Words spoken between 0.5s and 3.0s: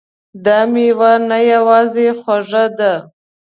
میوه نه یوازې خوږه ده